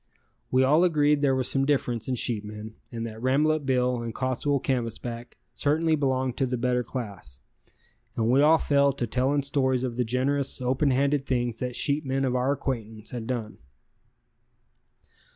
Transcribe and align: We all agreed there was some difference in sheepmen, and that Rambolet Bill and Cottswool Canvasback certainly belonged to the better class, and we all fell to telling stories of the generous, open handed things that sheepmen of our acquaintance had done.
We 0.49 0.63
all 0.63 0.83
agreed 0.83 1.21
there 1.21 1.35
was 1.35 1.47
some 1.47 1.63
difference 1.63 2.07
in 2.07 2.15
sheepmen, 2.15 2.73
and 2.91 3.05
that 3.05 3.21
Rambolet 3.21 3.67
Bill 3.67 4.01
and 4.01 4.15
Cottswool 4.15 4.59
Canvasback 4.63 5.37
certainly 5.53 5.95
belonged 5.95 6.37
to 6.37 6.47
the 6.47 6.57
better 6.57 6.81
class, 6.81 7.39
and 8.15 8.27
we 8.31 8.41
all 8.41 8.57
fell 8.57 8.93
to 8.93 9.05
telling 9.05 9.43
stories 9.43 9.83
of 9.83 9.97
the 9.97 10.03
generous, 10.03 10.59
open 10.59 10.89
handed 10.89 11.27
things 11.27 11.59
that 11.59 11.75
sheepmen 11.75 12.25
of 12.25 12.35
our 12.35 12.51
acquaintance 12.51 13.11
had 13.11 13.27
done. 13.27 13.59